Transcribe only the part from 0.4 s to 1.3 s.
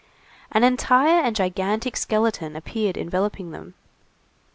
An entire